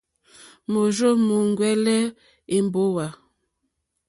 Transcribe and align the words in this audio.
Môrzô 0.71 1.09
múúŋwɛ̀lɛ̀ 1.27 2.01
èmbówà. 2.55 3.05